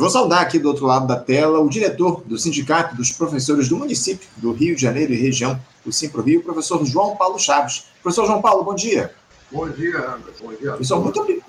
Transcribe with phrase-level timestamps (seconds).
[0.00, 3.68] Eu vou saudar aqui do outro lado da tela o diretor do Sindicato dos Professores
[3.68, 7.38] do município do Rio de Janeiro e região, o Simpro Rio, o professor João Paulo
[7.38, 7.84] Chaves.
[8.02, 9.12] Professor João Paulo, bom dia.
[9.52, 10.44] Bom dia, Anderson.
[10.44, 10.70] Bom dia.
[10.70, 11.44] Professor, muito,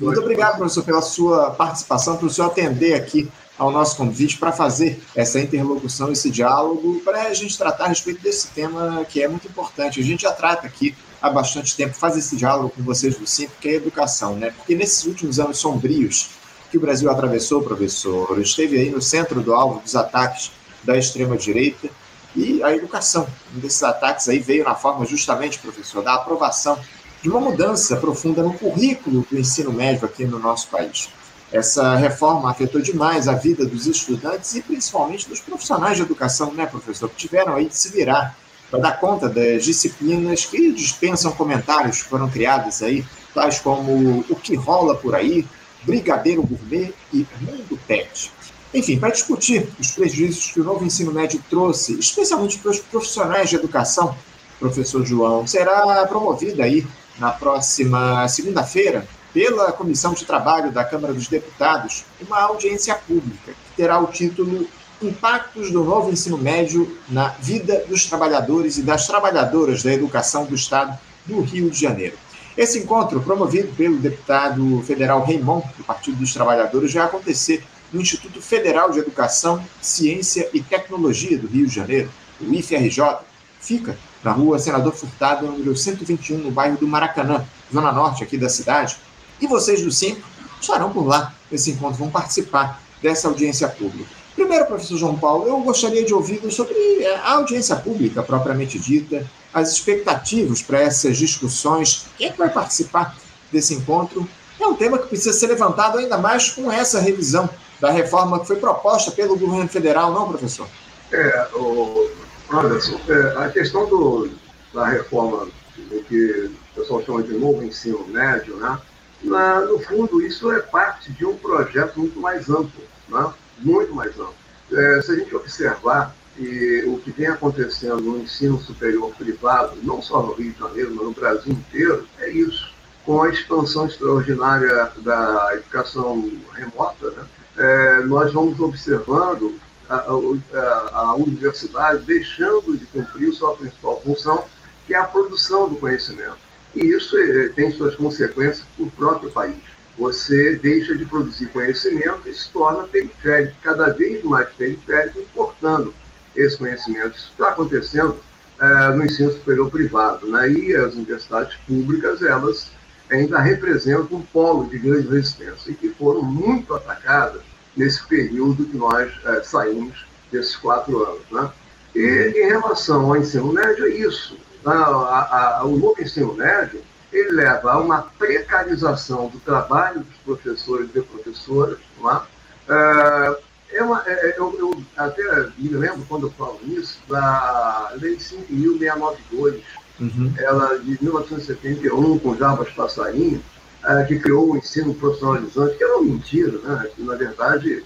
[0.00, 4.52] muito obrigado, professor, pela sua participação, por o senhor atender aqui ao nosso convite para
[4.52, 9.28] fazer essa interlocução, esse diálogo, para a gente tratar a respeito desse tema que é
[9.28, 10.00] muito importante.
[10.00, 13.54] A gente já trata aqui há bastante tempo, faz esse diálogo com vocês do Simpro,
[13.60, 14.50] que é a educação, né?
[14.56, 16.40] Porque nesses últimos anos sombrios
[16.72, 20.50] que o Brasil atravessou, professor, esteve aí no centro do alvo dos ataques
[20.82, 21.90] da extrema-direita
[22.34, 23.26] e a educação.
[23.54, 26.78] Um desses ataques aí veio na forma justamente, professor, da aprovação
[27.20, 31.10] de uma mudança profunda no currículo do ensino médio aqui no nosso país.
[31.52, 36.64] Essa reforma afetou demais a vida dos estudantes e principalmente dos profissionais de educação, né,
[36.64, 38.34] professor, que tiveram aí de se virar
[38.70, 43.04] para dar conta das disciplinas que dispensam comentários que foram criadas aí,
[43.34, 45.46] tais como o que rola por aí,
[45.84, 48.32] Brigadeiro Gourmet e Mundo Pet.
[48.74, 53.50] Enfim, para discutir os prejuízos que o novo ensino médio trouxe, especialmente para os profissionais
[53.50, 54.16] de educação,
[54.58, 56.86] professor João, será promovida aí
[57.18, 63.76] na próxima segunda-feira pela Comissão de Trabalho da Câmara dos Deputados uma audiência pública que
[63.76, 64.66] terá o título
[65.02, 70.54] Impactos do novo ensino médio na vida dos trabalhadores e das trabalhadoras da educação do
[70.54, 72.16] Estado do Rio de Janeiro.
[72.56, 78.42] Esse encontro, promovido pelo deputado federal Raimon, do Partido dos Trabalhadores, vai acontecer no Instituto
[78.42, 83.18] Federal de Educação, Ciência e Tecnologia do Rio de Janeiro, o IFRJ.
[83.60, 88.48] Fica na rua Senador Furtado, número 121, no bairro do Maracanã, zona norte aqui da
[88.48, 88.98] cidade.
[89.40, 90.24] E vocês do Simpro
[90.60, 94.21] estarão por lá nesse encontro, vão participar dessa audiência pública.
[94.52, 99.26] Primeiro, professor João Paulo, eu gostaria de ouvi-lo sobre é, a audiência pública propriamente dita,
[99.50, 103.16] as expectativas para essas discussões, quem é que vai participar
[103.50, 104.28] desse encontro.
[104.60, 107.48] É um tema que precisa ser levantado ainda mais com essa revisão
[107.80, 110.68] da reforma que foi proposta pelo governo federal, não, professor?
[111.10, 112.10] É, o,
[112.52, 114.28] Anderson, é, a questão do,
[114.74, 115.48] da reforma
[115.78, 118.78] do que o pessoal chama de novo ensino médio, né?
[119.22, 123.32] Na, no fundo, isso é parte de um projeto muito mais amplo, né?
[123.58, 124.41] muito mais amplo.
[124.72, 130.00] É, se a gente observar e o que vem acontecendo no ensino superior privado, não
[130.00, 132.72] só no Rio de Janeiro, mas no Brasil inteiro, é isso.
[133.04, 137.24] Com a expansão extraordinária da educação remota, né,
[137.58, 139.54] é, nós vamos observando
[139.90, 144.44] a, a, a, universidade deixando de cumprir sua principal função,
[144.86, 146.38] que é a produção do conhecimento.
[146.74, 152.22] E isso é, tem suas consequências para o próprio país você deixa de produzir conhecimento
[152.26, 155.94] e se torna periférico, cada vez mais periférico, importando
[156.34, 157.16] esse conhecimento.
[157.16, 158.16] Isso está acontecendo
[158.60, 160.26] é, no ensino superior privado.
[160.26, 160.50] Né?
[160.50, 162.70] E as universidades públicas, elas
[163.10, 167.42] ainda representam um polo de grande resistência e que foram muito atacadas
[167.76, 171.22] nesse período que nós é, saímos desses quatro anos.
[171.30, 171.50] Né?
[171.94, 174.34] E em relação ao ensino médio, é isso.
[174.64, 174.72] Né?
[174.72, 176.80] A, a, o novo ensino médio
[177.12, 181.78] ele leva a uma precarização do trabalho dos professores e professoras.
[182.00, 182.22] Não é?
[182.68, 183.38] É,
[183.78, 185.22] é uma, é, é, eu, eu, até
[185.58, 189.60] me lembro, quando eu falo isso, da Lei 5.692,
[190.00, 190.34] uhum.
[190.38, 193.42] ela de 1971, com Jarbas Passarinho,
[193.84, 196.88] é, que criou o ensino profissionalizante, que era uma mentira, né?
[196.94, 197.84] que, na verdade,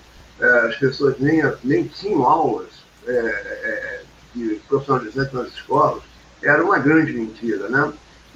[0.69, 2.69] as pessoas nem, nem tinham aulas
[4.34, 6.03] de profissionalizante nas escolas,
[6.43, 7.93] era uma grande mentira, né?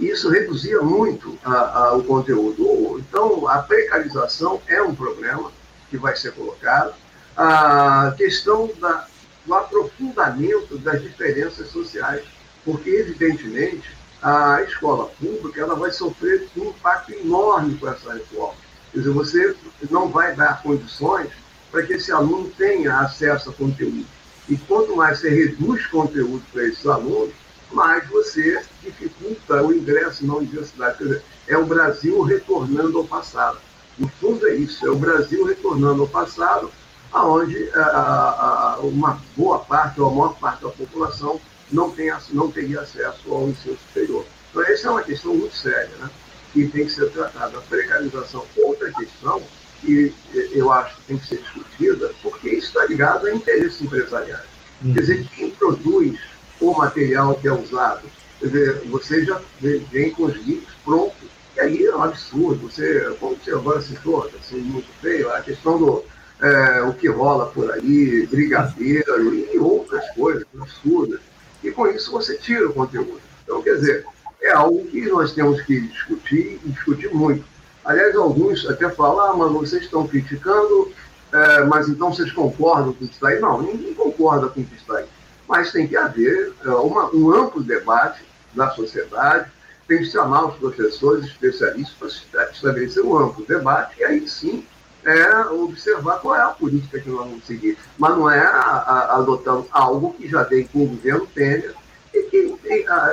[0.08, 2.98] Isso reduzia muito a, a, o conteúdo.
[2.98, 5.52] Então, a precarização é um problema
[5.90, 6.94] que vai ser colocado.
[7.36, 9.06] A questão da,
[9.44, 12.24] do aprofundamento das diferenças sociais,
[12.64, 13.90] porque, evidentemente,
[14.22, 18.54] a escola pública ela vai sofrer um impacto enorme com essa reforma.
[18.92, 19.56] Quer dizer, você
[19.90, 21.30] não vai dar condições
[21.70, 24.06] para que esse aluno tenha acesso a conteúdo.
[24.48, 27.32] E quanto mais você reduz conteúdo para esses alunos,
[27.72, 30.98] mais você dificulta o ingresso na universidade.
[30.98, 33.58] Quer dizer, é o Brasil retornando ao passado.
[33.98, 36.70] No fundo é isso, é o Brasil retornando ao passado,
[37.12, 41.40] aonde a, a, a, uma boa parte ou a maior parte da população
[41.70, 44.24] não, tem, não teria acesso ao ensino superior.
[44.50, 46.10] Então essa é uma questão muito séria, né?
[46.52, 47.58] que tem que ser tratada.
[47.58, 49.42] A precarização, outra questão
[49.80, 50.14] que
[50.52, 54.44] eu acho que tem que ser discutida, porque isso está ligado a interesses empresariais.
[54.82, 56.18] Quer dizer, quem produz
[56.60, 58.02] o material que é usado.
[58.38, 61.28] Quer dizer, você já vem com os links prontos.
[61.56, 62.68] E aí é um absurdo.
[62.68, 66.04] Você, como você agora citou, assim, muito feio, a questão do
[66.40, 71.20] é, o que rola por aí, brigadeiro e outras coisas absurdas.
[71.62, 73.20] E com isso você tira o conteúdo.
[73.44, 74.06] Então, quer dizer,
[74.40, 77.44] é algo que nós temos que discutir e discutir muito.
[77.84, 80.90] Aliás, alguns até falam, ah, mas vocês estão criticando
[81.32, 83.38] é, mas então vocês concordam com isso aí?
[83.38, 85.04] Não, ninguém concorda com isso aí.
[85.50, 88.22] Mas tem que haver é, uma, um amplo debate
[88.54, 89.50] da sociedade,
[89.88, 94.64] tem que chamar os professores especialistas para estabelecer um amplo debate, e aí sim
[95.04, 97.76] é observar qual é a política que nós vamos seguir.
[97.98, 101.74] Mas não é a, a, adotando algo que já tem com o governo Temer
[102.14, 102.56] e que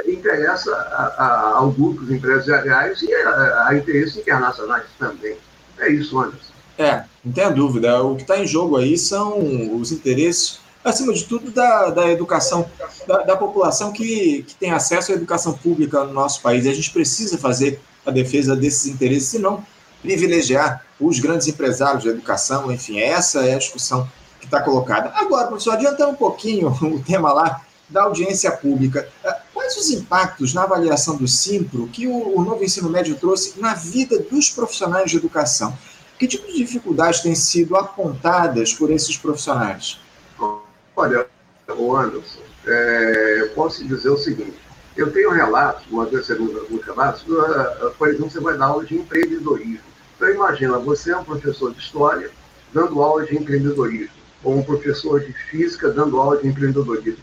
[0.05, 5.37] interessa a, aos grupos empresariais e a, a interesses internacionais também.
[5.79, 6.53] É isso, Anderson.
[6.77, 8.03] É, não tenha dúvida.
[8.03, 9.39] O que está em jogo aí são
[9.75, 12.69] os interesses, acima de tudo, da, da educação,
[13.07, 16.65] da, da população que, que tem acesso à educação pública no nosso país.
[16.65, 19.63] E a gente precisa fazer a defesa desses interesses, senão
[20.01, 24.07] privilegiar os grandes empresários da educação, enfim, essa é a discussão
[24.39, 25.11] que está colocada.
[25.15, 30.53] Agora, professor, adiantando um pouquinho o tema lá da audiência pública, eh, quais os impactos
[30.53, 35.09] na avaliação do Simpro que o, o novo ensino médio trouxe na vida dos profissionais
[35.09, 35.77] de educação?
[36.19, 39.99] Que tipo de dificuldades têm sido apontadas por esses profissionais?
[40.97, 41.27] Olha,
[41.77, 44.57] o Anderson, é, eu posso dizer o seguinte:
[44.95, 47.23] eu tenho relatos, uma vez segundo alguns relatos,
[47.99, 49.85] por exemplo, você vai dar aula de empreendedorismo.
[50.15, 52.31] Então, imagina, você é um professor de história
[52.73, 57.19] dando aula de empreendedorismo, ou um professor de física dando aula de empreendedorismo.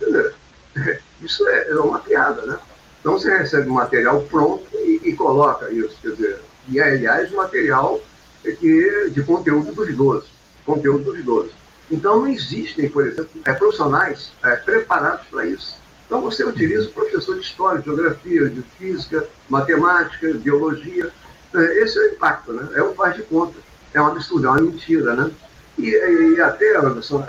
[1.21, 2.57] Isso é, é uma piada, né?
[3.01, 5.99] Então, você recebe o material pronto e, e coloca isso.
[6.01, 8.01] Quer dizer, e é, aliás, material
[8.43, 10.27] que, de conteúdo duvidoso.
[10.65, 11.64] Conteúdo duvidoso.
[11.91, 15.77] Então, não existem, por exemplo, é, profissionais é, preparados para isso.
[16.07, 21.11] Então, você utiliza o professor de história, de geografia, de física, matemática, biologia.
[21.55, 22.69] É, esse é o impacto, né?
[22.75, 23.55] É um faz de conta.
[23.93, 25.31] É uma mistura, é uma mentira, né?
[25.79, 27.25] E, e até, Anderson,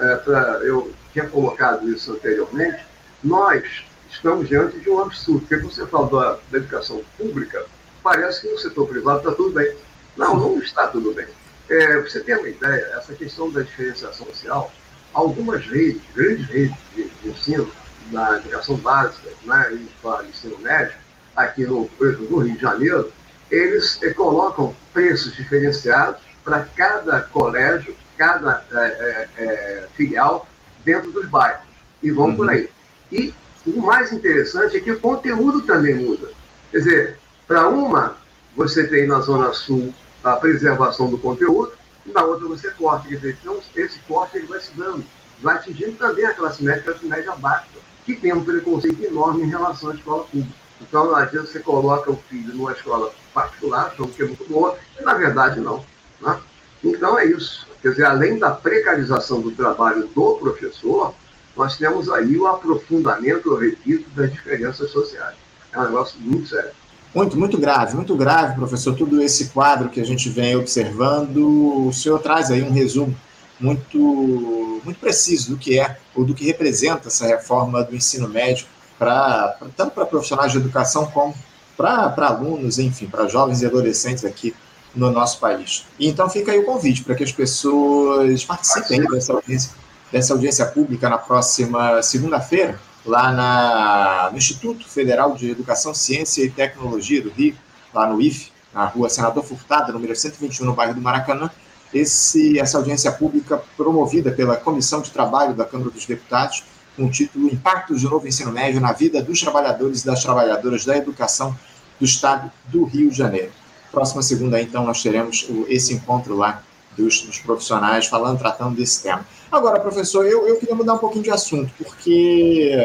[0.61, 2.85] eu tinha colocado isso anteriormente,
[3.23, 5.41] nós estamos diante de um absurdo.
[5.41, 7.65] Porque quando você fala da, da educação pública,
[8.03, 9.75] parece que no setor privado está tudo bem.
[10.17, 11.27] Não, não está tudo bem.
[11.69, 14.71] É, você tem uma ideia, essa questão da diferenciação social,
[15.13, 17.71] algumas redes, grandes redes de, de ensino,
[18.11, 20.95] na educação básica né, e para ensino médio,
[21.35, 23.11] aqui no, no Rio de Janeiro,
[23.49, 30.47] eles eh, colocam preços diferenciados para cada colégio, cada é, é, filial
[30.83, 31.65] dentro dos bairros.
[32.01, 32.35] E vão uhum.
[32.35, 32.69] por aí.
[33.11, 33.33] E
[33.65, 36.29] o mais interessante é que o conteúdo também muda.
[36.71, 38.17] Quer dizer, para uma,
[38.55, 39.93] você tem na Zona Sul
[40.31, 41.73] a preservação do conteúdo,
[42.05, 43.07] e na outra você corta.
[43.07, 45.03] Quer dizer, então esse corte ele vai se dando,
[45.41, 47.67] vai atingindo também a classe média, a classe média baixa,
[48.05, 50.65] que tem um preconceito enorme em relação à escola pública.
[50.81, 54.77] Então, às vezes, você coloca o filho numa escola particular, achando que é muito boa,
[54.99, 55.83] e na verdade não.
[56.21, 56.39] Né?
[56.83, 57.67] Então, é isso.
[57.81, 61.13] Quer dizer, além da precarização do trabalho do professor,
[61.55, 65.35] nós temos aí o aprofundamento, eu repito, das diferenças sociais.
[65.71, 66.71] É um negócio muito sério.
[67.15, 71.87] Muito, muito grave, muito grave, professor, tudo esse quadro que a gente vem observando.
[71.87, 73.15] O senhor traz aí um resumo
[73.57, 78.65] muito, muito preciso do que é ou do que representa essa reforma do ensino médio,
[78.99, 81.33] pra, tanto para profissionais de educação como
[81.77, 84.53] para alunos, enfim, para jovens e adolescentes aqui
[84.93, 85.85] no nosso país.
[85.97, 89.71] E então fica aí o convite para que as pessoas participem dessa audiência,
[90.11, 96.49] dessa audiência pública na próxima segunda-feira, lá na, no Instituto Federal de Educação, Ciência e
[96.49, 97.55] Tecnologia do Rio,
[97.93, 101.49] lá no IFE, na rua Senador Furtado, número 121, no bairro do Maracanã.
[101.93, 106.63] Esse, essa audiência pública promovida pela Comissão de Trabalho da Câmara dos Deputados,
[106.95, 110.83] com o título Impactos do Novo Ensino Médio na Vida dos Trabalhadores e das Trabalhadoras
[110.83, 111.55] da Educação
[111.99, 113.51] do Estado do Rio de Janeiro.
[113.91, 116.61] Próxima segunda, então, nós teremos esse encontro lá
[116.97, 119.25] dos, dos profissionais falando, tratando desse tema.
[119.55, 122.77] Agora, professor, eu, eu queria mudar um pouquinho de assunto, porque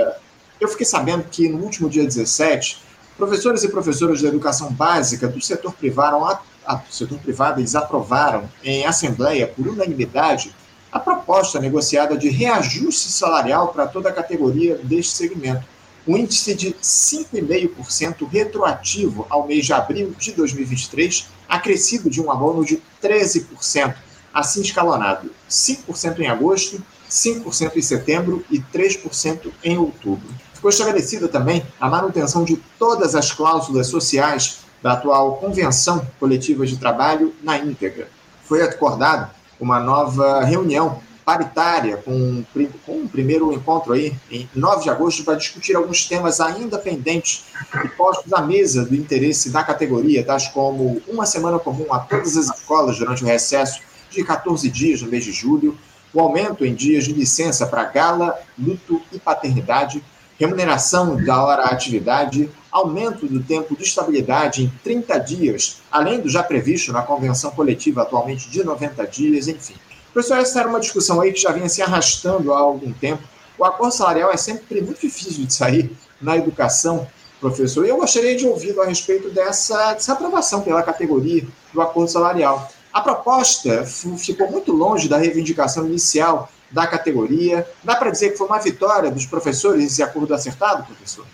[0.61, 2.81] eu fiquei sabendo que no último dia 17,
[3.17, 8.49] professores e professoras da educação básica do setor privado, a, a, setor privado eles aprovaram
[8.63, 10.55] em assembleia, por unanimidade,
[10.93, 15.67] a proposta negociada de reajuste salarial para toda a categoria deste segmento.
[16.07, 22.65] O índice de 5,5% retroativo ao mês de abril de 2023, acrescido de um abono
[22.65, 23.93] de 13%,
[24.33, 30.29] assim escalonado: 5% em agosto, 5% em setembro e 3% em outubro.
[30.55, 36.77] Ficou estabelecida também a manutenção de todas as cláusulas sociais da atual Convenção Coletiva de
[36.77, 38.09] Trabalho na íntegra.
[38.45, 42.45] Foi acordada uma nova reunião paritária com,
[42.89, 47.45] um primeiro encontro aí em 9 de agosto para discutir alguns temas ainda pendentes
[47.85, 52.37] e postos à mesa do interesse da categoria, tais como uma semana comum a todas
[52.37, 55.79] as escolas durante o recesso de 14 dias no mês de julho,
[56.13, 60.03] o aumento em dias de licença para gala, luto e paternidade,
[60.39, 66.43] remuneração da hora atividade, aumento do tempo de estabilidade em 30 dias, além do já
[66.43, 69.75] previsto na convenção coletiva atualmente de 90 dias, enfim.
[70.13, 73.23] Professor, essa era uma discussão aí que já vinha se arrastando há algum tempo.
[73.59, 75.91] O acordo salarial é sempre muito difícil de sair
[76.21, 77.07] na educação,
[77.39, 82.11] professor, e eu gostaria de ouvir a respeito dessa, dessa aprovação pela categoria do acordo
[82.11, 82.71] salarial.
[82.93, 87.67] A proposta ficou muito longe da reivindicação inicial da categoria.
[87.83, 91.27] Dá para dizer que foi uma vitória dos professores esse acordo acertado, professor?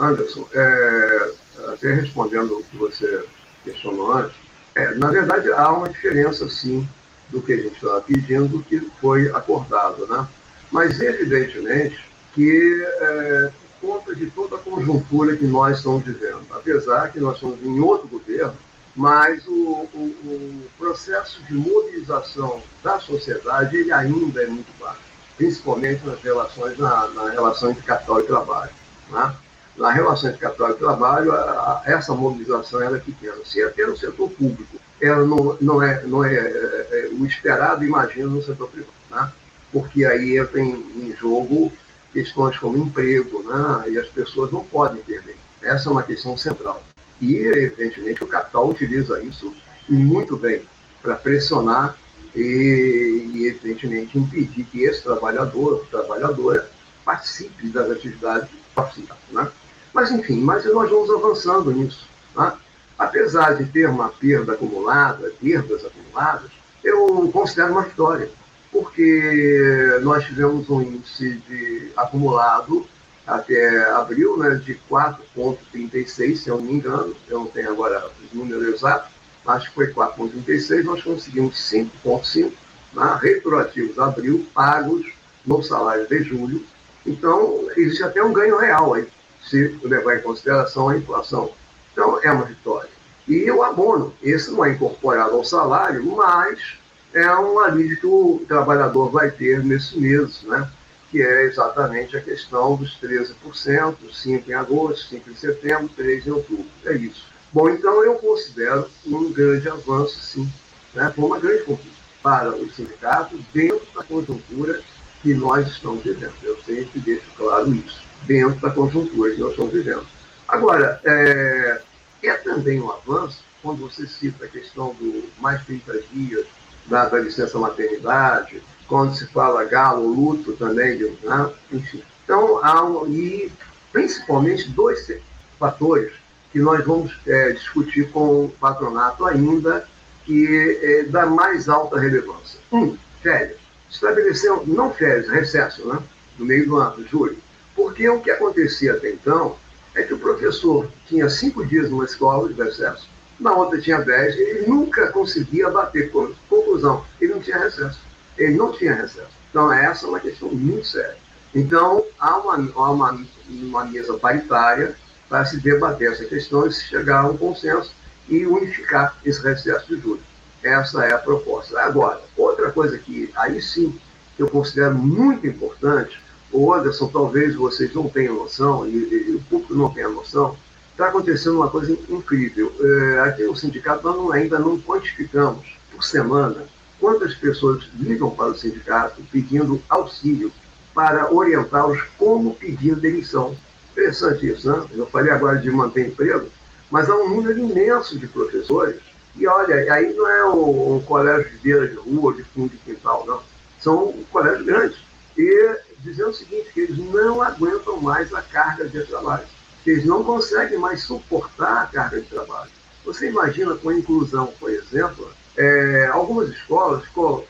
[0.00, 1.30] Anderson, é,
[1.72, 3.24] até respondendo o que você
[3.64, 4.36] questionou antes,
[4.74, 6.88] é, na verdade há uma diferença, sim,
[7.28, 10.26] do que a gente estava pedindo, do que foi acordado, né?
[10.70, 11.98] Mas, evidentemente,
[12.34, 13.50] que é,
[13.80, 17.80] por conta de toda a conjuntura que nós estamos vivendo, apesar que nós estamos em
[17.80, 18.54] outro governo,
[18.98, 24.98] mas o, o, o, processo de mobilização da sociedade ele ainda é muito baixo,
[25.36, 28.72] principalmente nas relações na, na relação entre capital e trabalho.
[29.08, 29.34] Né?
[29.76, 33.36] Na relação entre capital e trabalho, a, a, essa mobilização é pequena.
[33.44, 37.84] Se até no setor público ela não, não, é, não é, é, é o esperado,
[37.84, 39.32] imagina no setor privado, né?
[39.72, 41.72] porque aí entra em, em jogo
[42.12, 43.92] questões como emprego, né?
[43.92, 45.36] e as pessoas não podem perder.
[45.62, 46.82] Essa é uma questão central.
[47.20, 49.54] E, evidentemente, o capital utiliza isso
[49.88, 50.62] muito bem
[51.02, 51.96] para pressionar
[52.34, 56.68] e, e, evidentemente, impedir que esse trabalhador, trabalhadora,
[57.04, 59.22] participe das atividades participadas.
[59.30, 59.50] Né?
[59.92, 62.06] Mas, enfim, mas nós vamos avançando nisso.
[62.36, 62.52] Né?
[62.98, 66.50] Apesar de ter uma perda acumulada, perdas acumuladas,
[66.84, 68.30] eu considero uma vitória,
[68.70, 72.86] porque nós tivemos um índice de acumulado
[73.28, 78.32] até abril, né, de 4,36, se eu não me engano, eu não tenho agora os
[78.32, 79.10] números exatos,
[79.46, 82.52] acho que foi 4,36, nós conseguimos 5,5
[82.94, 85.06] né, retroativos abril, pagos
[85.46, 86.64] no salário de julho.
[87.06, 89.06] Então, existe até um ganho real aí,
[89.42, 91.50] se levar em consideração a inflação.
[91.92, 92.90] Então, é uma vitória.
[93.26, 96.78] E o abono, esse não é incorporado ao salário, mas
[97.12, 100.70] é um alívio que o trabalhador vai ter nesse mês, né?
[101.10, 106.30] Que é exatamente a questão dos 13%, 5% em agosto, 5% em setembro, 3% em
[106.30, 106.66] outubro.
[106.84, 107.26] É isso.
[107.52, 110.52] Bom, então eu considero um grande avanço, sim.
[110.94, 111.10] Né?
[111.14, 114.82] Foi uma grande conquista para os sindicatos dentro da conjuntura
[115.22, 116.34] que nós estamos vivendo.
[116.42, 120.06] Eu sempre deixo claro isso, dentro da conjuntura que nós estamos vivendo.
[120.46, 121.80] Agora, é,
[122.22, 126.46] é também um avanço, quando você cita a questão do mais 30 dias
[126.86, 131.52] da, da licença maternidade, quando se fala galo, luto também, né?
[131.70, 132.02] enfim.
[132.24, 133.52] Então, há um, e
[133.92, 135.10] principalmente dois
[135.58, 136.12] fatores
[136.50, 139.86] que nós vamos é, discutir com o patronato ainda,
[140.24, 142.58] que é da mais alta relevância.
[142.72, 143.58] Um, férias.
[143.90, 145.98] Estabeleceu, não férias, recesso, né?
[146.38, 147.36] no meio do ano, julho.
[147.74, 149.56] Porque o que acontecia até então
[149.94, 154.34] é que o professor tinha cinco dias numa escola de recesso, na outra tinha dez,
[154.36, 156.10] e ele nunca conseguia bater.
[156.48, 158.07] Conclusão, ele não tinha recesso
[158.38, 159.28] ele não tinha recesso.
[159.50, 161.16] Então, essa é uma questão muito séria.
[161.54, 164.94] Então, há uma, há uma, uma mesa paritária
[165.28, 167.92] para se debater essa questão e se chegar a um consenso
[168.28, 170.22] e unificar esse recesso de juros.
[170.62, 171.80] Essa é a proposta.
[171.80, 173.98] Agora, outra coisa que aí sim
[174.38, 176.20] eu considero muito importante,
[176.52, 180.56] o Anderson, talvez vocês não tenham noção, e, e, o público não tenha noção,
[180.92, 182.72] está acontecendo uma coisa incrível.
[182.80, 186.64] É, aqui no sindicato nós ainda não quantificamos por semana
[187.00, 190.52] quantas pessoas ligam para o sindicato pedindo auxílio
[190.94, 193.56] para orientá-los como pedir demissão.
[193.92, 194.86] Interessante isso, né?
[194.92, 196.48] Eu falei agora de manter emprego,
[196.90, 199.00] mas há um número imenso de professores.
[199.36, 202.78] E olha, aí não é um, um colégio de beira de rua, de fundo de
[202.78, 203.40] quintal, não.
[203.78, 204.98] São colégios grandes.
[205.36, 209.46] E dizendo o seguinte, que eles não aguentam mais a carga de trabalho.
[209.86, 212.70] Eles não conseguem mais suportar a carga de trabalho.
[213.04, 217.02] Você imagina com a inclusão, por exemplo, é, algumas escolas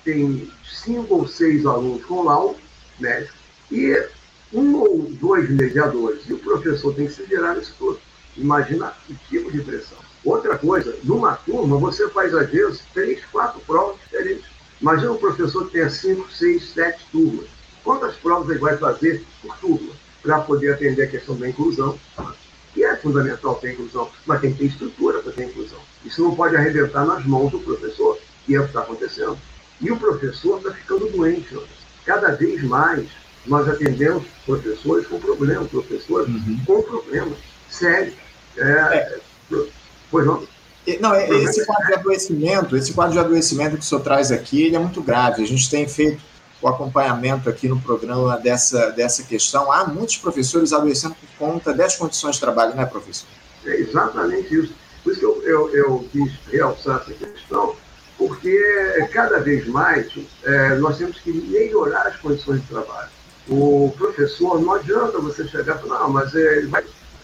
[0.02, 2.56] têm cinco ou seis alunos com laudo
[2.98, 3.34] médico
[3.70, 4.08] e
[4.52, 8.00] um ou dois mediadores, e o professor tem que se virar nisso tudo.
[8.36, 9.98] Imagina que tipo de pressão.
[10.24, 14.44] Outra coisa, numa turma, você faz, às vezes, três, quatro provas diferentes.
[14.80, 17.46] Imagina um professor que tenha cinco, seis, sete turmas.
[17.84, 21.98] Quantas provas ele vai fazer por turma para poder atender a questão da inclusão?
[22.72, 25.78] Que é fundamental ter inclusão, mas tem que ter estrutura para ter inclusão.
[26.04, 27.87] Isso não pode arrebentar nas mãos do professor,
[28.48, 29.38] que é o que está acontecendo.
[29.78, 31.54] E o professor está ficando doente.
[31.54, 31.60] Ó.
[32.06, 33.06] Cada vez mais
[33.46, 36.58] nós atendemos professores com problemas, professores uhum.
[36.66, 37.38] com problemas
[37.68, 38.14] sérios.
[38.56, 39.18] É, é.
[40.10, 40.42] Pois não?
[41.00, 44.62] Não, é, esse quadro de adoecimento, esse quadro de adoecimento que o senhor traz aqui,
[44.62, 45.42] ele é muito grave.
[45.42, 46.22] A gente tem feito
[46.62, 49.70] o acompanhamento aqui no programa dessa, dessa questão.
[49.70, 53.28] Há muitos professores adoecendo por conta das condições de trabalho, não é, professor?
[53.66, 54.74] É exatamente isso.
[55.04, 57.76] Por isso que eu, eu, eu quis realçar essa questão,
[58.18, 63.08] porque cada vez mais é, nós temos que melhorar as condições de trabalho.
[63.48, 66.68] O professor, não adianta você chegar e falar, não, mas é,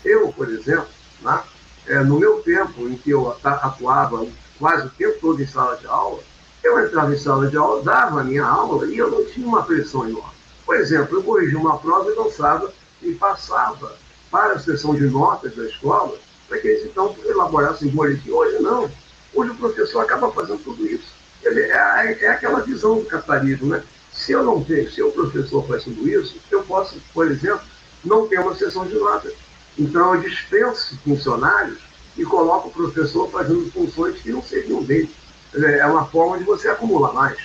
[0.05, 0.87] eu, por exemplo,
[1.21, 1.43] né,
[1.87, 4.27] é, no meu tempo em que eu atuava
[4.59, 6.21] quase o tempo todo em sala de aula,
[6.63, 9.65] eu entrava em sala de aula, dava a minha aula e eu não tinha uma
[9.65, 10.33] pressão enorme.
[10.65, 12.73] Por exemplo, eu corrigia uma prova e lançava
[13.03, 13.97] e passava
[14.31, 16.17] para a sessão de notas da escola
[16.49, 18.31] para que eles então elaborassem boletim.
[18.31, 18.91] Hoje não.
[19.35, 21.13] Hoje o professor acaba fazendo tudo isso.
[21.45, 23.83] É, é aquela visão do capitalismo, né?
[24.13, 27.63] Se eu não tenho, se o professor faz tudo isso, eu posso, por exemplo,
[28.05, 29.35] não ter uma sessão de notas.
[29.77, 31.79] Então eu dispenso funcionários
[32.17, 35.11] e coloco o professor fazendo funções que não seriam dele.
[35.55, 37.39] É uma forma de você acumular mais.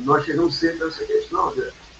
[0.00, 1.54] Nós chegamos sempre a essa questão.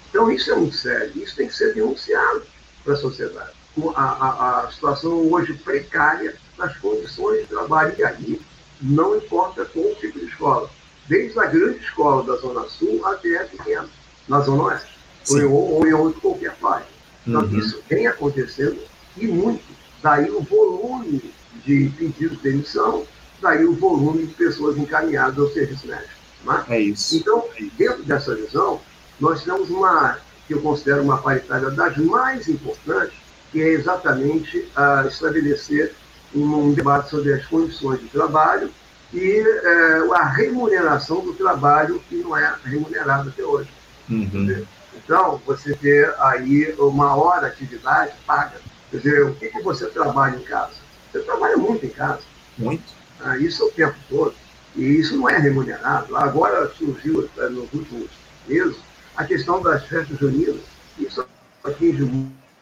[0.09, 2.43] Então isso é muito sério, isso tem que ser denunciado
[2.83, 3.51] para a sociedade.
[3.95, 8.41] A, a, a situação hoje precária das condições de trabalho e aí
[8.81, 10.69] não importa qual tipo de escola,
[11.07, 13.89] desde a grande escola da Zona Sul até a pequena,
[14.27, 14.97] na Zona Oeste,
[15.45, 16.87] ou, ou, em outro qualquer parte.
[17.25, 17.57] Então, uhum.
[17.57, 18.79] isso vem acontecendo
[19.17, 19.63] e muito.
[20.01, 21.33] Daí o volume
[21.65, 23.05] de pedidos de demissão,
[23.41, 26.09] daí o volume de pessoas encaminhadas ao serviço médico.
[26.43, 26.65] Né?
[26.69, 27.17] É isso.
[27.17, 27.43] Então,
[27.77, 28.79] dentro dessa visão,
[29.19, 33.17] nós temos uma, que eu considero uma paritária das mais importantes,
[33.51, 35.95] que é exatamente a estabelecer
[36.35, 38.71] um debate sobre as condições de trabalho
[39.13, 43.69] e é, a remuneração do trabalho que não é remunerado até hoje.
[44.09, 44.65] Uhum.
[44.95, 48.59] Então, você ter aí uma hora de atividade paga.
[48.91, 50.73] Quer dizer, o que, que você trabalha em casa?
[51.11, 52.21] Você trabalha muito em casa.
[52.57, 52.83] Muito.
[53.21, 54.33] Ah, isso é o tempo todo.
[54.75, 56.15] E isso não é remunerado.
[56.15, 58.09] Agora surgiu, eh, nos últimos
[58.47, 58.77] meses,
[59.15, 60.61] a questão das festas juninas.
[60.97, 61.25] Isso
[61.63, 62.03] atinge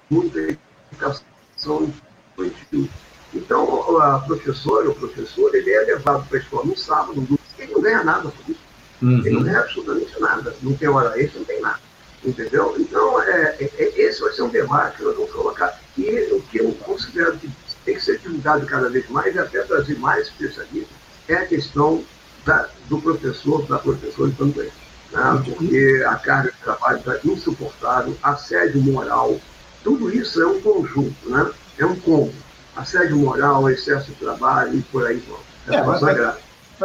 [0.09, 0.55] muito a
[0.91, 1.91] educação
[2.37, 2.89] infantil.
[3.35, 7.73] Então, a professora, o professor, ele é levado para a escola no sábado, no ele
[7.73, 8.61] não ganha nada por isso.
[9.01, 9.19] Uhum.
[9.19, 10.55] Ele não ganha absolutamente nada.
[10.61, 11.79] Não tem hora extra, não tem nada.
[12.23, 12.75] Entendeu?
[12.79, 15.77] Então, é, é, é, esse vai ser um debate que nós vamos colocar.
[15.97, 17.49] E o que eu considero que
[17.83, 20.95] tem que ser divulgado cada vez mais e até trazer mais especialistas
[21.27, 22.03] é a questão
[22.45, 24.69] da, do professor, da professora também.
[25.11, 25.43] Né?
[25.43, 29.39] Porque a carga de trabalho está insuportável, assédio moral,
[29.83, 31.51] tudo isso é um conjunto, né?
[31.77, 32.44] é um combo
[32.75, 35.23] assédio moral, excesso de trabalho e por aí
[35.67, 35.77] vai.
[35.77, 36.03] É, mas,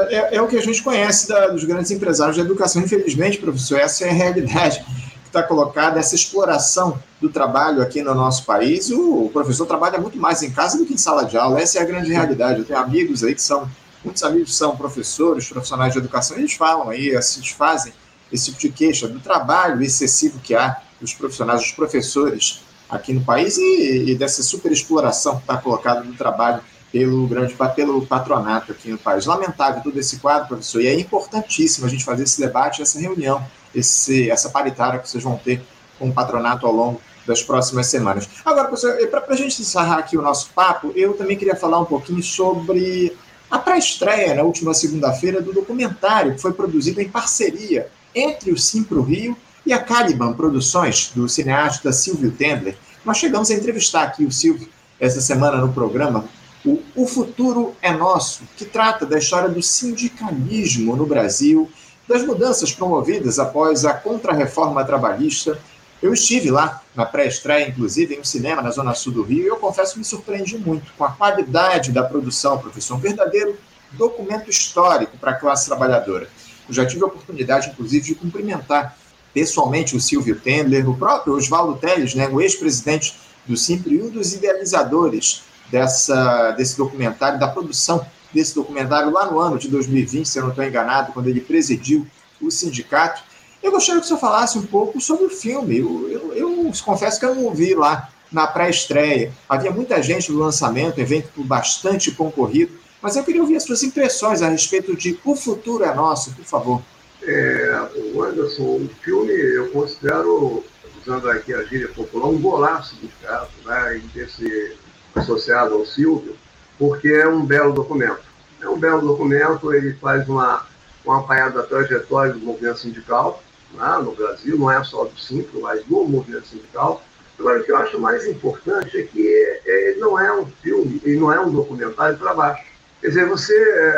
[0.09, 2.83] é, é, o que a gente conhece da, dos grandes empresários da educação.
[2.83, 4.85] Infelizmente, professor, essa é a realidade
[5.23, 8.91] que está colocada, essa exploração do trabalho aqui no nosso país.
[8.91, 11.61] O, o, professor trabalha muito mais em casa do que em sala de aula.
[11.61, 12.61] Essa é a grande realidade.
[12.61, 13.69] Eu tenho amigos aí que são,
[14.05, 17.93] muitos amigos são professores, profissionais de educação, e eles falam aí, eles fazem
[18.33, 23.23] esse tipo de queixa do trabalho excessivo que há dos profissionais, dos professores aqui no
[23.23, 26.61] país e, e dessa superexploração que está colocada no trabalho
[26.93, 29.27] pelo grande pelo patronato aqui no país.
[29.27, 33.45] Lamentável todo esse quadro, professor, e é importantíssimo a gente fazer esse debate, essa reunião,
[33.75, 35.63] esse, essa paritária que vocês vão ter
[35.99, 38.29] com o patronato ao longo das próximas semanas.
[38.45, 41.85] Agora, professor, para a gente encerrar aqui o nosso papo, eu também queria falar um
[41.85, 43.17] pouquinho sobre
[43.51, 49.03] a pré-estreia na última segunda-feira do documentário que foi produzido em parceria entre o Simpro
[49.03, 52.77] Rio e a Caliban Produções, do cineasta Silvio Tendler.
[53.05, 54.69] Nós chegamos a entrevistar aqui o Silvio
[54.99, 56.25] essa semana no programa
[56.65, 61.71] o, o Futuro é Nosso, que trata da história do sindicalismo no Brasil,
[62.07, 65.59] das mudanças promovidas após a contrarreforma trabalhista.
[66.03, 69.47] Eu estive lá na pré-estreia, inclusive, em um cinema na Zona Sul do Rio, e
[69.47, 72.97] eu confesso que me surpreendi muito com a qualidade da produção, professor.
[72.97, 73.59] Um verdadeiro
[73.93, 76.29] documento histórico para a classe trabalhadora.
[76.69, 78.97] Eu já tive a oportunidade, inclusive, de cumprimentar
[79.33, 83.15] pessoalmente o Silvio Tendler, o próprio Oswaldo Teles, né, o ex-presidente
[83.47, 89.39] do Simpre e um dos idealizadores dessa, desse documentário, da produção desse documentário lá no
[89.39, 92.07] ano de 2020, se eu não estou enganado, quando ele presidiu
[92.41, 93.23] o sindicato.
[93.63, 95.79] Eu gostaria que o senhor falasse um pouco sobre o filme.
[95.79, 99.33] Eu, eu, eu confesso que eu não vi lá na pré-estreia.
[99.49, 104.43] Havia muita gente no lançamento, evento bastante concorrido, mas eu queria ouvir as suas impressões
[104.43, 106.83] a respeito de O Futuro é Nosso, por favor.
[107.23, 110.65] É, o Anderson, o filme eu considero,
[111.01, 114.77] usando aqui a gíria popular, um golaço dos caras, né, se
[115.15, 116.35] associado ao Silvio,
[116.79, 118.23] porque é um belo documento.
[118.61, 120.67] É um belo documento, ele faz uma,
[121.05, 123.43] uma apanhada da trajetória do movimento sindical
[123.75, 127.03] né, no Brasil, não é só do Simples, mas do movimento sindical.
[127.39, 131.17] Agora, o que eu acho mais importante é que é, não é um filme, e
[131.17, 132.65] não é um documentário para baixo.
[133.01, 133.55] Quer dizer, você,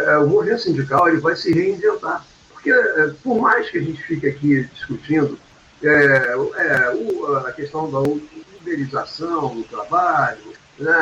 [0.07, 2.25] é, o movimento sindical ele vai se reinventar.
[2.63, 5.37] Porque, é, por mais que a gente fique aqui discutindo
[5.83, 10.95] é, é, o, a questão da uberização do trabalho, né,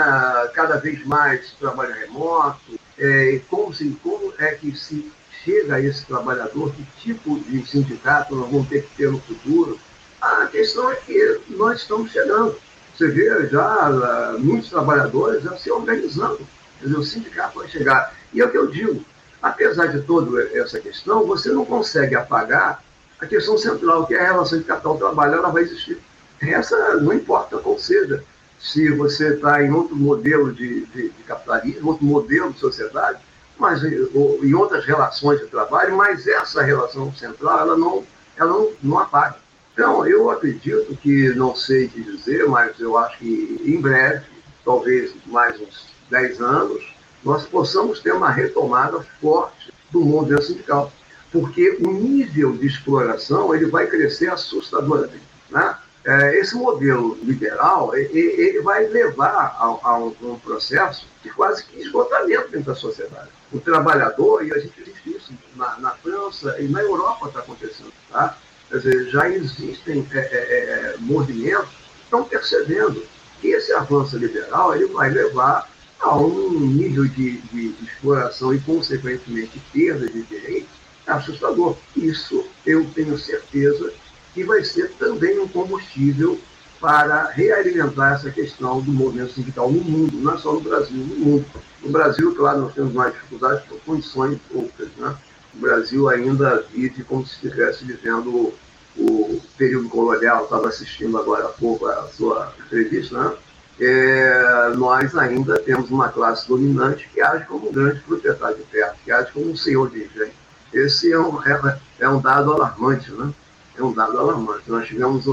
[0.55, 5.12] cada vez mais trabalho remoto, é, como, se, como é que se
[5.44, 9.79] chega a esse trabalhador, que tipo de sindicato nós vamos ter que ter no futuro.
[10.18, 12.57] A questão é que nós estamos chegando.
[12.96, 16.46] Você vê já muitos trabalhadores já se organizando.
[16.79, 18.14] Quer dizer, o sindicato vai chegar.
[18.33, 19.05] E é o que eu digo,
[19.42, 22.83] apesar de toda essa questão, você não consegue apagar
[23.20, 25.98] a questão central, que é a relação de capital-trabalho, ela vai existir.
[26.40, 28.24] Essa não importa qual seja.
[28.59, 33.18] Se você está em outro modelo de, de, de, capitalismo, outro modelo de sociedade,
[33.59, 33.83] mas
[34.14, 38.05] ou, em outras relações de trabalho, mas essa relação central, ela não,
[38.37, 39.37] ela não, não apaga.
[39.72, 44.26] Então, eu acredito que, não sei te dizer, mas eu acho que em breve,
[44.64, 46.94] talvez mais uns 10 anos,
[47.25, 50.93] nós possamos ter uma retomada forte do modelo sindical.
[51.33, 55.23] Porque o nível de exploração ele vai crescer assustadoramente.
[55.51, 55.77] Né?
[56.05, 62.73] É, esse modelo liberal ele vai levar a, um, processo de quase que esgotamento dentro
[62.73, 63.29] da sociedade.
[63.53, 67.93] O trabalhador, e a gente viu isso na, na França e na Europa está acontecendo,
[68.11, 68.37] tá?
[68.71, 73.05] Quer dizer, já existem é, é, é, movimentos que estão percebendo
[73.41, 75.69] que esse avanço liberal ele vai levar
[76.01, 81.77] a um nível de, de, de exploração e, consequentemente, perda de direitos assustador.
[81.97, 83.93] Isso eu tenho certeza
[84.33, 86.39] que vai ser também um combustível
[86.81, 91.17] para realimentar essa questão do movimento sindical no mundo, não é só no Brasil, no
[91.17, 91.47] mundo.
[91.83, 94.89] No Brasil, claro, nós temos mais dificuldades por condições outras.
[94.97, 95.15] Né?
[95.55, 98.55] O Brasil ainda vive como se estivesse vivendo
[98.97, 103.37] o período colonial, estava assistindo agora há pouco a sua entrevista, né?
[103.81, 108.95] É, nós ainda temos uma classe dominante que age como um grande proprietário de terra,
[109.03, 110.33] que age como um senhor de engenho.
[110.73, 113.33] Esse é um, é, é um dado alarmante, né?
[113.79, 114.71] É um dado alarmante.
[114.71, 115.25] Nós tivemos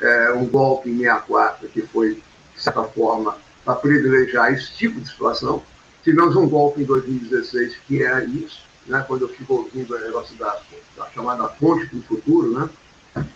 [0.00, 2.22] é, um golpe em 64 que foi,
[2.54, 5.62] de certa forma, para privilegiar esse tipo de situação.
[6.04, 9.04] Tivemos um golpe em 2016 que é isso, né?
[9.08, 10.56] quando eu fico ouvindo o negócio da,
[10.96, 12.68] da chamada fonte para o futuro, né?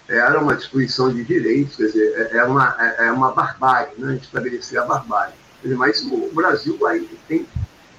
[0.08, 4.18] Era uma destruição de direitos, quer dizer, é, é uma, é, é uma barbárie, né?
[4.20, 5.34] estabelecer a barbárie.
[5.62, 7.46] Dizer, mas o Brasil aí tem,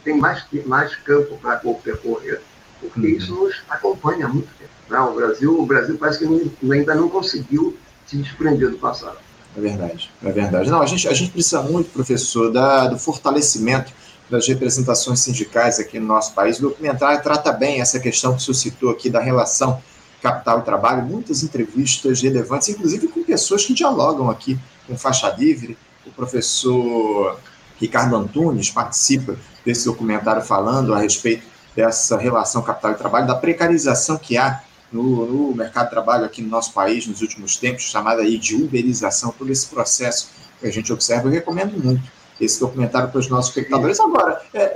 [0.03, 2.41] tem mais, mais campo para percorrer,
[2.79, 3.05] porque uhum.
[3.05, 4.71] isso nos acompanha há muito tempo.
[4.89, 4.99] Né?
[4.99, 9.17] O, Brasil, o Brasil parece que não, ainda não conseguiu se desprender do passado.
[9.55, 10.69] É verdade, é verdade.
[10.69, 13.91] Não, a gente, a gente precisa muito, professor, da, do fortalecimento
[14.29, 16.57] das representações sindicais aqui no nosso país.
[16.57, 19.81] O documentário trata bem essa questão que o senhor citou aqui da relação
[20.21, 25.77] Capital e Trabalho, muitas entrevistas relevantes, inclusive com pessoas que dialogam aqui com Faixa Livre.
[26.05, 27.39] O professor
[27.79, 31.43] Ricardo Antunes participa desse documentário falando a respeito
[31.75, 36.41] dessa relação capital e trabalho, da precarização que há no, no, mercado de trabalho aqui
[36.41, 40.29] no nosso país nos últimos tempos, chamada aí de uberização, todo esse processo
[40.59, 42.03] que a gente observa, eu recomendo muito
[42.39, 43.99] esse documentário para os nossos espectadores.
[43.99, 44.70] Agora, é,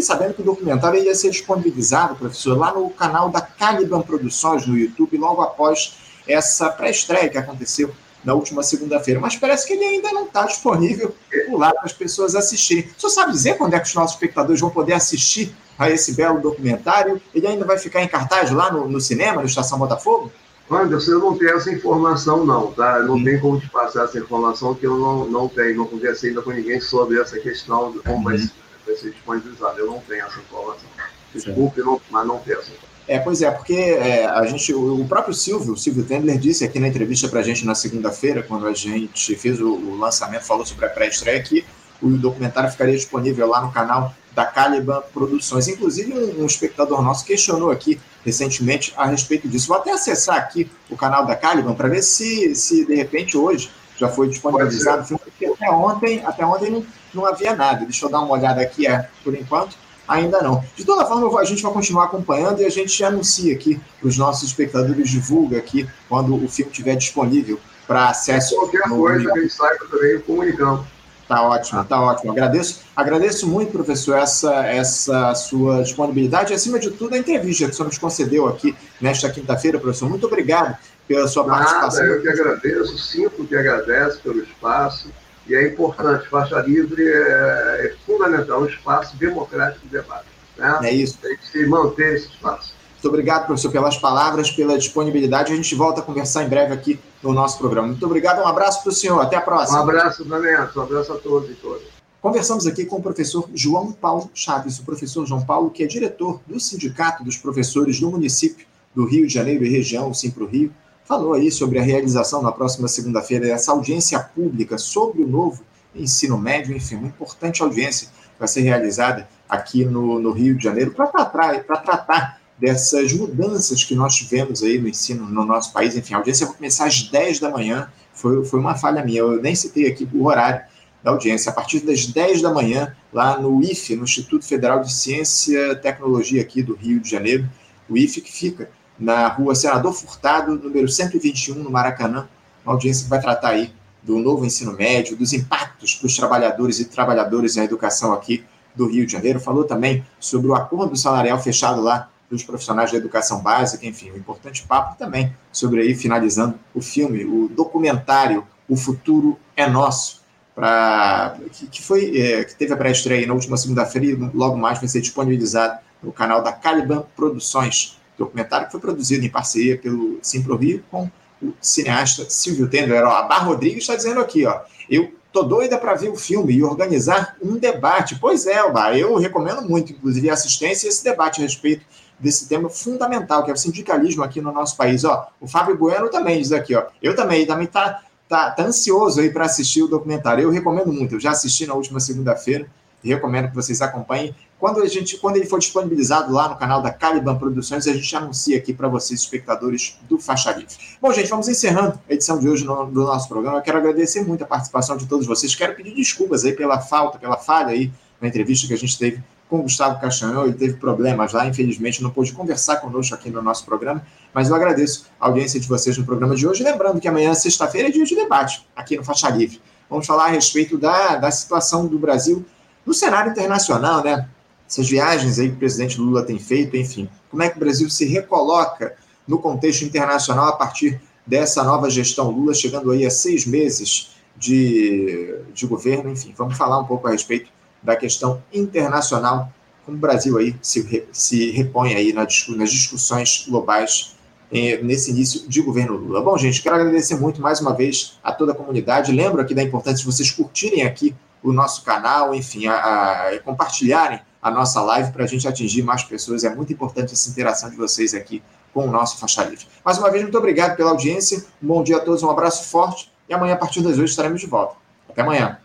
[0.00, 4.66] fiquei sabendo que o documentário ia ser disponibilizado, professor, lá no canal da Caliban Produções
[4.66, 7.90] no YouTube, logo após essa pré-estreia que aconteceu
[8.24, 9.20] na última segunda-feira.
[9.20, 11.14] Mas parece que ele ainda não está disponível
[11.48, 12.90] por lá para as pessoas assistirem.
[12.96, 16.14] O senhor sabe dizer quando é que os nossos espectadores vão poder assistir a esse
[16.14, 17.20] belo documentário?
[17.34, 20.30] Ele ainda vai ficar em cartaz lá no, no cinema, no Estação Botafogo?
[20.70, 23.00] Anderson, eu não tenho essa informação, não, tá?
[23.00, 23.24] Não hum.
[23.24, 26.52] tem como te passar essa informação que eu não, não tenho, não conversei ainda com
[26.52, 28.48] ninguém sobre essa questão como vai, uhum.
[28.86, 29.78] Vai, ser disponibilizado.
[29.78, 30.88] Eu não tenho essa informação.
[31.34, 32.90] Desculpe, não, mas não tenho essa informação.
[33.08, 36.78] É, pois é, porque é, a gente, o, próprio Silvio, o Silvio Tendler, disse aqui
[36.78, 40.64] na entrevista para a gente na segunda-feira, quando a gente fez o, o lançamento, falou
[40.64, 41.64] sobre a pré-estreia, que
[42.00, 45.68] o documentário ficaria disponível lá no canal da Caliban Produções.
[45.68, 49.68] Inclusive, um, um, espectador nosso questionou aqui recentemente a respeito disso.
[49.68, 53.70] Vou até acessar aqui o canal da Caliban para ver se, se, de repente, hoje
[53.98, 57.84] já foi disponibilizado o filme, porque até ontem, até ontem não, não havia nada.
[57.84, 60.64] Deixa eu dar uma olhada aqui, é, por enquanto, ainda não.
[60.76, 64.18] De toda forma, a gente vai continuar acompanhando e a gente anuncia aqui para os
[64.18, 68.54] nossos espectadores, divulga aqui quando o filme estiver disponível para acesso.
[68.56, 70.86] Qualquer coisa que a gente saiba também, comunicamos.
[71.30, 72.32] Tá ótimo, tá ótimo.
[72.32, 77.70] Agradeço, agradeço muito, professor, essa, essa sua disponibilidade e, acima de tudo, a entrevista que
[77.70, 80.08] o senhor nos concedeu aqui nesta quinta-feira, professor.
[80.08, 82.04] Muito obrigado pela sua Nada, participação.
[82.04, 85.08] Eu que agradeço, sinto que agradeço pelo espaço.
[85.46, 90.26] E é importante, faixa livre é, é fundamental, um espaço democrático de debate.
[90.56, 90.78] Né?
[90.84, 91.18] É isso.
[91.20, 92.74] Tem que se manter esse espaço.
[92.92, 95.52] Muito obrigado, professor, pelas palavras, pela disponibilidade.
[95.52, 97.88] A gente volta a conversar em breve aqui no nosso programa.
[97.88, 99.18] Muito obrigado, um abraço para o senhor.
[99.20, 99.78] Até a próxima.
[99.78, 100.68] Um abraço, Daniel.
[100.76, 101.82] Um abraço a todos e todas.
[102.20, 106.38] Conversamos aqui com o professor João Paulo Chaves, o professor João Paulo, que é diretor
[106.46, 110.70] do Sindicato dos Professores do município do Rio de Janeiro e região, o Simpro Rio.
[111.10, 116.38] Falou aí sobre a realização na próxima segunda-feira dessa audiência pública sobre o novo ensino
[116.38, 118.06] médio, enfim, uma importante audiência
[118.38, 123.92] vai ser realizada aqui no, no Rio de Janeiro para tratar, tratar dessas mudanças que
[123.92, 125.96] nós tivemos aí no ensino no nosso país.
[125.96, 129.42] Enfim, a audiência vai começar às 10 da manhã, foi, foi uma falha minha, eu
[129.42, 130.64] nem citei aqui o horário
[131.02, 134.92] da audiência, a partir das 10 da manhã, lá no IFE, no Instituto Federal de
[134.92, 137.50] Ciência e Tecnologia aqui do Rio de Janeiro,
[137.88, 142.28] o IFE que fica na rua Senador Furtado, número 121, no Maracanã,
[142.64, 146.78] uma audiência que vai tratar aí do novo ensino médio, dos impactos para os trabalhadores
[146.78, 149.40] e trabalhadoras na educação aqui do Rio de Janeiro.
[149.40, 154.16] Falou também sobre o acordo salarial fechado lá dos profissionais da educação básica, enfim, um
[154.16, 160.20] importante papo também sobre aí, finalizando o filme, o documentário O Futuro é Nosso,
[160.54, 164.78] pra, que, que foi, é, que teve a pré-estreia na última segunda-feira e logo mais
[164.78, 170.18] vai ser disponibilizado no canal da Caliban Produções, documentário que foi produzido em parceria pelo
[170.22, 171.10] Simpro Rio com
[171.42, 173.02] o cineasta Silvio Tender.
[173.02, 176.62] A Bar Rodrigues está dizendo aqui, ó, eu tô doida para ver o filme e
[176.62, 178.18] organizar um debate.
[178.20, 181.84] Pois é, Bar, eu recomendo muito, inclusive, a assistência e esse debate a respeito
[182.18, 185.02] desse tema fundamental, que é o sindicalismo aqui no nosso país.
[185.04, 189.20] Ó, o Fábio Bueno também diz aqui, ó, eu também, também tá, tá, tá ansioso
[189.20, 190.42] aí para assistir o documentário.
[190.42, 192.68] Eu recomendo muito, eu já assisti na última segunda-feira,
[193.02, 194.34] recomendo que vocês acompanhem.
[194.60, 198.14] Quando, a gente, quando ele for disponibilizado lá no canal da Caliban Produções, a gente
[198.14, 200.74] anuncia aqui para vocês, espectadores do Faixa Livre.
[201.00, 203.56] Bom, gente, vamos encerrando a edição de hoje no, do nosso programa.
[203.56, 205.54] Eu quero agradecer muito a participação de todos vocês.
[205.54, 209.22] Quero pedir desculpas aí pela falta, pela falha aí na entrevista que a gente teve
[209.48, 213.42] com o Gustavo Castanhão, ele teve problemas lá, infelizmente não pôde conversar conosco aqui no
[213.42, 217.08] nosso programa, mas eu agradeço a audiência de vocês no programa de hoje, lembrando que
[217.08, 219.60] amanhã, sexta-feira, é dia de debate aqui no Faixa Livre.
[219.88, 222.44] Vamos falar a respeito da, da situação do Brasil
[222.86, 224.28] no cenário internacional, né?
[224.70, 227.90] Essas viagens aí que o presidente Lula tem feito, enfim, como é que o Brasil
[227.90, 228.94] se recoloca
[229.26, 235.34] no contexto internacional a partir dessa nova gestão Lula, chegando aí a seis meses de,
[235.52, 237.50] de governo, enfim, vamos falar um pouco a respeito
[237.82, 239.52] da questão internacional,
[239.84, 244.14] como o Brasil aí se, se repõe aí nas discussões globais
[244.52, 246.22] eh, nesse início de governo Lula.
[246.22, 249.10] Bom, gente, quero agradecer muito mais uma vez a toda a comunidade.
[249.10, 254.20] Lembro aqui da importância de vocês curtirem aqui o nosso canal, enfim, a, a compartilharem
[254.42, 256.44] a nossa live para a gente atingir mais pessoas.
[256.44, 259.66] É muito importante essa interação de vocês aqui com o nosso Faixa Livre.
[259.84, 261.44] Mais uma vez, muito obrigado pela audiência.
[261.62, 264.40] Um bom dia a todos, um abraço forte e amanhã, a partir das 8, estaremos
[264.40, 264.76] de volta.
[265.08, 265.58] Até amanhã.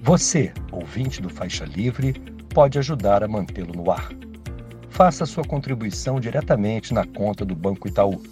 [0.00, 2.12] Você, ouvinte do Faixa Livre,
[2.52, 4.10] pode ajudar a mantê-lo no ar.
[4.90, 8.22] Faça sua contribuição diretamente na conta do Banco Itaú,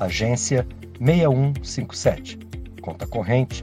[0.00, 0.66] agência
[0.98, 2.38] 6157,
[2.80, 3.62] conta corrente